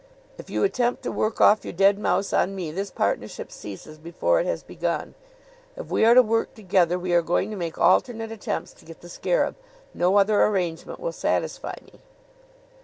[0.39, 4.39] If you attempt to work off your dead mouse on me this partnership ceases before
[4.39, 5.13] it has begun.
[5.75, 9.01] If we are to work together we are going to make alternate attempts to get
[9.01, 9.55] the scarab.
[9.93, 11.99] No other arrangement will satisfy me."